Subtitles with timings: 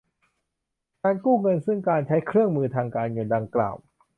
[1.03, 3.75] การกู้เงินซึ่งการใช้เครื่องมือทางการเงินดังกล่าว